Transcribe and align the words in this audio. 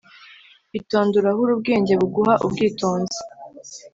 Itonde 0.79 1.13
urahure 1.17 1.51
ubwenge 1.53 1.93
buguha 2.01 2.33
ubwitonzi 2.45 3.19